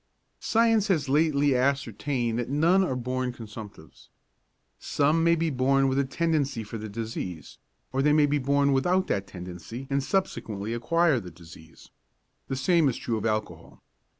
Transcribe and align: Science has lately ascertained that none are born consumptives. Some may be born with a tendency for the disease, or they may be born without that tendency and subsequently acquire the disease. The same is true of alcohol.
Science 0.39 0.87
has 0.87 1.07
lately 1.09 1.55
ascertained 1.55 2.39
that 2.39 2.49
none 2.49 2.83
are 2.83 2.95
born 2.95 3.31
consumptives. 3.31 4.09
Some 4.79 5.23
may 5.23 5.35
be 5.35 5.51
born 5.51 5.87
with 5.87 5.99
a 5.99 6.03
tendency 6.03 6.63
for 6.63 6.79
the 6.79 6.89
disease, 6.89 7.59
or 7.93 8.01
they 8.01 8.11
may 8.11 8.25
be 8.25 8.39
born 8.39 8.73
without 8.73 9.05
that 9.09 9.27
tendency 9.27 9.85
and 9.91 10.01
subsequently 10.03 10.73
acquire 10.73 11.19
the 11.19 11.29
disease. 11.29 11.89
The 12.47 12.55
same 12.55 12.89
is 12.89 12.97
true 12.97 13.17
of 13.17 13.27
alcohol. 13.27 13.83